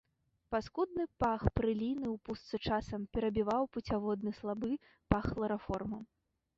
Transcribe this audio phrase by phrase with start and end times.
[0.53, 4.71] Паскудны пах прэліны ў пустцы часам перабіваў пуцяводны слабы
[5.15, 6.07] пах хлараформу.